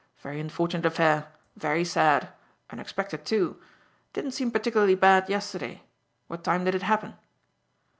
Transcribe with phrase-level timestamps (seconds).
[0.17, 1.27] Very unfortunate affair.
[1.55, 2.29] Very sad.
[2.71, 3.61] Unexpected, too.
[4.13, 5.83] Didn't seem particularly bad yesterday.
[6.25, 7.13] What time did it happen?"